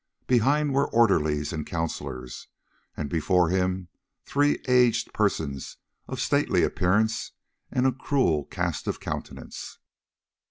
Behind 0.25 0.73
were 0.73 0.89
orderlies 0.89 1.53
and 1.53 1.63
counsellors, 1.63 2.47
and 2.97 3.07
before 3.07 3.49
him 3.49 3.87
three 4.25 4.53
aged 4.67 5.13
persons 5.13 5.77
of 6.07 6.19
stately 6.19 6.63
appearance 6.63 7.33
and 7.69 7.85
a 7.85 7.91
cruel 7.91 8.45
cast 8.45 8.87
of 8.87 8.99
countenance. 8.99 9.77